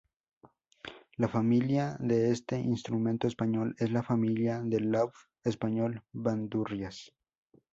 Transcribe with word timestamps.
La 1.17 1.27
familia 1.27 1.95
de 1.99 2.31
este 2.31 2.57
instrumento 2.59 3.27
español 3.27 3.75
es 3.77 3.91
la 3.91 4.01
familia 4.01 4.59
del 4.63 4.89
laúd 4.91 5.11
español-bandurrias. 5.43 7.13